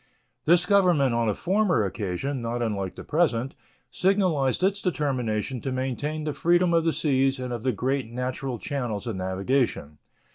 [0.45, 3.53] This Government on a former occasion, not unlike the present,
[3.91, 8.57] signalized its determination to maintain the freedom of the seas and of the great natural
[8.57, 9.99] channels of navigation.